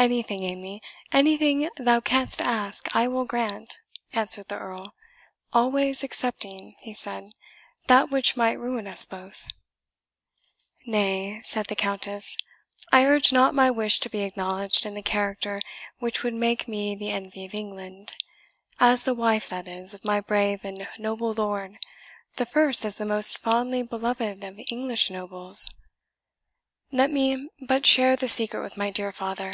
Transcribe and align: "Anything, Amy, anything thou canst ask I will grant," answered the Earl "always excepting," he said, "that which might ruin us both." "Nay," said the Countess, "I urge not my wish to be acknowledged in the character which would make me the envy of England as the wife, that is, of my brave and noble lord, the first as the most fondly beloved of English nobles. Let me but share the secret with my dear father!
"Anything, 0.00 0.44
Amy, 0.44 0.80
anything 1.12 1.68
thou 1.76 2.00
canst 2.00 2.40
ask 2.40 2.88
I 2.96 3.06
will 3.06 3.26
grant," 3.26 3.76
answered 4.14 4.48
the 4.48 4.56
Earl 4.56 4.94
"always 5.52 6.02
excepting," 6.02 6.74
he 6.80 6.94
said, 6.94 7.32
"that 7.86 8.08
which 8.10 8.34
might 8.34 8.58
ruin 8.58 8.86
us 8.86 9.04
both." 9.04 9.46
"Nay," 10.86 11.42
said 11.44 11.66
the 11.66 11.76
Countess, 11.76 12.38
"I 12.90 13.04
urge 13.04 13.30
not 13.30 13.52
my 13.54 13.70
wish 13.70 14.00
to 14.00 14.08
be 14.08 14.22
acknowledged 14.22 14.86
in 14.86 14.94
the 14.94 15.02
character 15.02 15.60
which 15.98 16.22
would 16.22 16.32
make 16.32 16.66
me 16.66 16.94
the 16.94 17.10
envy 17.10 17.44
of 17.44 17.52
England 17.52 18.14
as 18.78 19.04
the 19.04 19.12
wife, 19.12 19.50
that 19.50 19.68
is, 19.68 19.92
of 19.92 20.02
my 20.02 20.18
brave 20.22 20.64
and 20.64 20.88
noble 20.98 21.34
lord, 21.34 21.76
the 22.36 22.46
first 22.46 22.86
as 22.86 22.96
the 22.96 23.04
most 23.04 23.36
fondly 23.36 23.82
beloved 23.82 24.42
of 24.44 24.60
English 24.70 25.10
nobles. 25.10 25.68
Let 26.90 27.10
me 27.12 27.50
but 27.60 27.84
share 27.84 28.16
the 28.16 28.30
secret 28.30 28.62
with 28.62 28.78
my 28.78 28.88
dear 28.90 29.12
father! 29.12 29.52